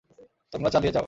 তোমরা 0.53 0.69
চালিয়ে 0.69 0.93
যাও! 0.93 0.99